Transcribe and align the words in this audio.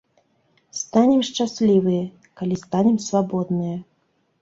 Станем 0.81 1.21
шчаслівыя, 1.29 2.03
калі 2.43 2.61
станем 2.65 2.97
свабодныя. 3.13 3.75